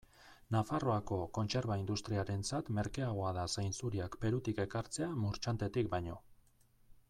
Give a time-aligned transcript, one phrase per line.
[0.53, 6.21] Nafarroako kontserba industriarentzat merkeagoa da zainzuriak Perutik ekartzea Murchantetik baino.